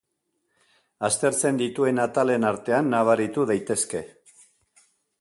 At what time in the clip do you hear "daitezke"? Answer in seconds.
3.55-4.07